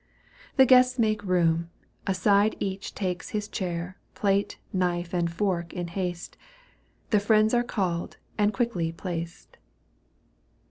[0.55, 1.69] The guests make room;
[2.07, 6.37] aside each takes His chair, plate, knife and fork in haste;
[7.11, 9.57] The friends are called and quickly placed.